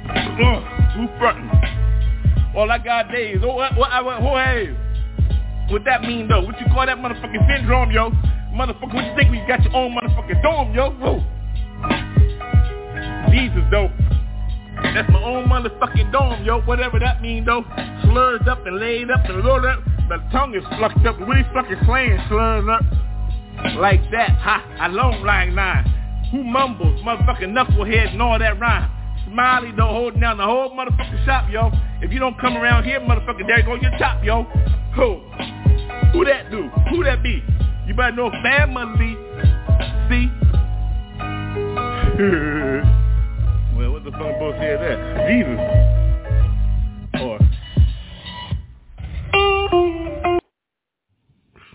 [0.10, 0.60] Uh,
[0.96, 2.56] who frontin'?
[2.56, 3.38] All I got days.
[3.42, 4.76] Oh, what, what, what, what, hey.
[5.70, 6.42] What that mean though?
[6.42, 8.12] What you call that motherfucking syndrome, yo?
[8.52, 10.92] Motherfucker, what you think we got your own motherfucking dome, yo?
[11.00, 11.24] Whoa.
[13.32, 13.90] Jesus, though.
[14.84, 16.60] That's my own motherfucking dome, yo.
[16.62, 17.64] Whatever that mean, though.
[18.04, 19.80] Slurred up and laid up and loaded up.
[20.10, 21.22] My tongue is flucked up.
[21.22, 22.84] Are you fucking slaying slurred up?
[23.78, 25.86] Like that, ha, I long like nine.
[26.32, 28.90] Who mumbles, motherfucking knucklehead and all that rhyme.
[29.26, 31.72] Smiley though holding down the whole motherfucking shop, yo.
[32.02, 34.44] If you don't come around here, motherfucker, there go your top, yo.
[34.96, 35.22] Who?
[36.14, 36.70] Who that do?
[36.92, 37.44] Who that be?
[37.86, 39.18] You better know family.
[40.10, 40.30] See?
[43.78, 45.28] well, what the fuck bullshit is that?
[45.28, 45.60] Jesus.
[47.22, 47.40] Or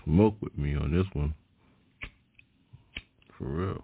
[0.05, 1.33] smoke with me on this one.
[3.37, 3.83] For real.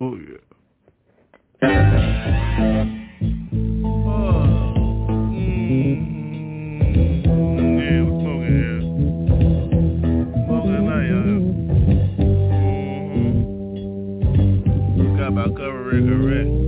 [0.00, 0.38] Oh yeah.
[4.06, 4.46] Oh.
[5.32, 5.98] Mm.
[7.80, 8.80] Yeah, we're smoking here.
[10.46, 11.40] Smoking tonight, y'all.
[13.16, 15.16] Mm-hmm.
[15.18, 16.59] Got my cover correct.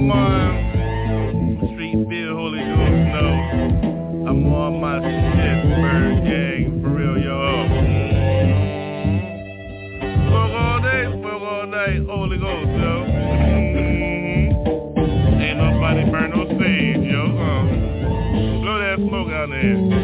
[0.00, 0.54] My
[1.72, 3.26] street bill, Holy Ghost, no.
[4.28, 7.66] I'm on my shit, ByrdGang, for real, yo.
[10.28, 12.94] Smoke all day, smoke all night, Holy Ghost, yo.
[15.42, 17.22] Ain't nobody burn no sage, yo.
[17.34, 17.66] Uh.
[18.62, 19.97] Blow that smoke out there.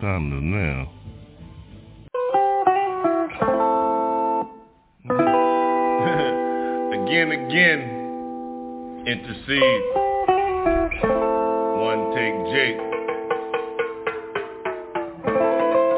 [0.00, 0.88] time to now.
[7.04, 7.80] again, again,
[9.06, 9.82] intercede.
[11.76, 12.80] One take Jake.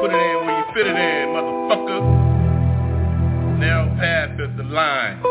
[0.01, 2.01] Put it in where you fit it in, motherfucker.
[3.59, 5.21] Now path is the line.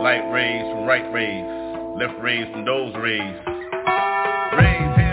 [0.00, 1.44] Light rays from right rays,
[1.98, 3.36] left rays from those rays.
[4.56, 5.03] Rays.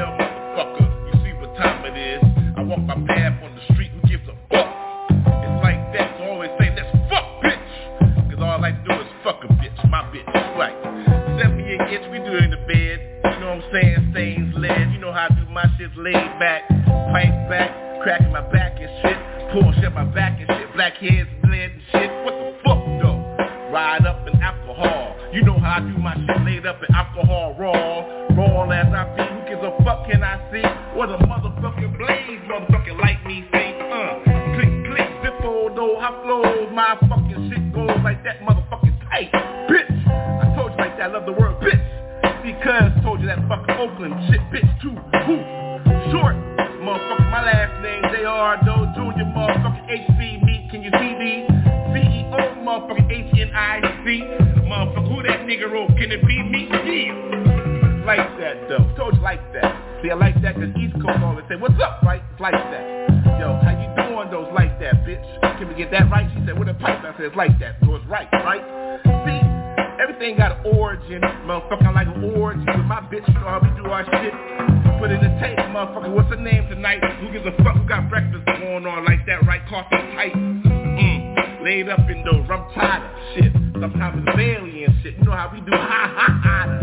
[83.92, 85.16] sometimes it's manly and shit.
[85.18, 86.80] You know how we do ha ha ha.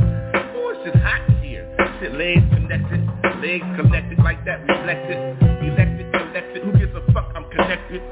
[0.54, 1.64] Oh, it's just hot here.
[2.00, 3.00] Shit, legs connected,
[3.42, 5.18] legs connected like that, reflected,
[5.64, 6.62] elected, connected.
[6.62, 7.32] Who gives a fuck?
[7.34, 8.02] I'm connected.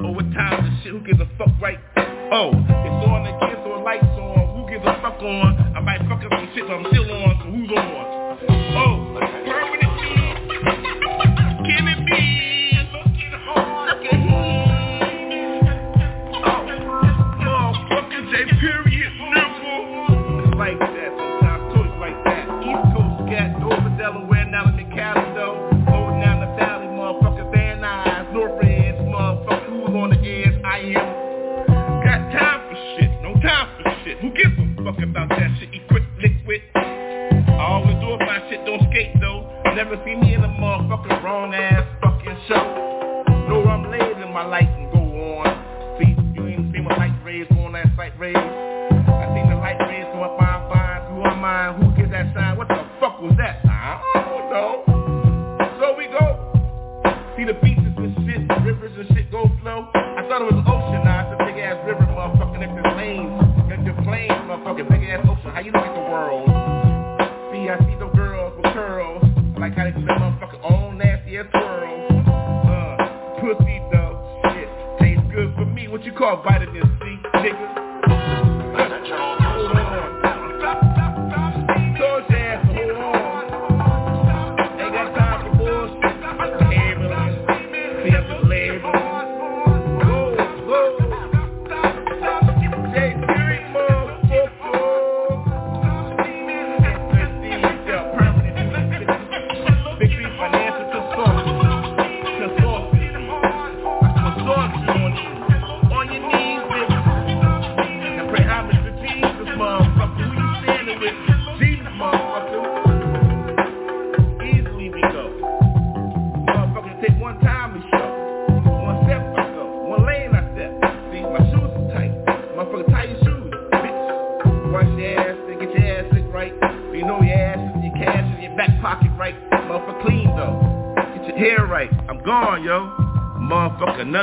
[0.00, 0.92] Oh, Over time, the shit.
[0.92, 1.48] Who gives a fuck?
[1.60, 1.78] Right?
[2.32, 4.56] Oh, it's on again, so lights on.
[4.56, 5.74] Who gives a fuck on?
[5.76, 7.38] I might fuck up some shit, but I'm still on.
[7.38, 8.04] So who's on?
[8.76, 9.92] Oh, permanent.
[11.66, 12.45] Can it be?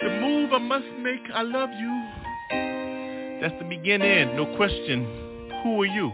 [0.00, 3.40] The move I must make, I love you.
[3.42, 5.04] That's the beginning, no question.
[5.62, 6.10] Who are you?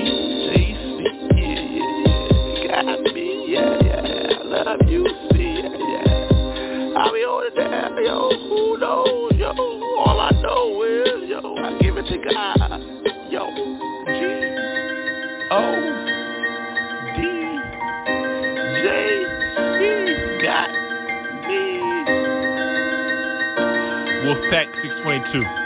[0.51, 1.07] J-C,
[1.37, 2.83] yeah, yeah, yeah.
[2.83, 4.43] Got me, yeah, yeah.
[4.43, 6.99] Love you, see, yeah, yeah.
[6.99, 8.31] I'll be on down, yo.
[8.49, 9.53] Who knows, yo?
[10.05, 12.83] All I know is, yo, I give it to God.
[13.31, 13.55] Yo,
[14.07, 14.19] G,
[15.53, 15.96] O,
[24.27, 25.45] Wolfpack 622.
[25.45, 25.66] Done.